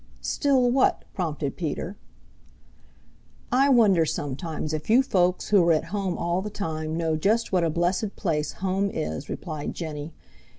[0.23, 1.95] "Still what?" prompted Peter.
[3.51, 7.51] "I wonder sometimes if you folks who are at home all the time know just
[7.51, 10.11] what a blessed place home is," replied Jenny.